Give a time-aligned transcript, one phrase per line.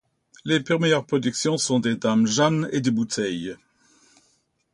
[0.45, 3.55] Les premières production sont des dame jeanne et des bouteilles.